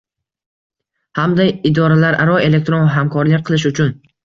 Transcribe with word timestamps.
hamda 1.19 1.45
idoralararo 1.71 2.41
elektron 2.49 2.91
hamkorlik 2.97 3.49
qilish 3.51 3.71
uchun 3.75 3.97